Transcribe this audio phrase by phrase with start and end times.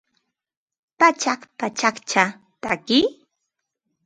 [0.99, 2.23] Pachak pachakcha
[2.61, 2.97] tatki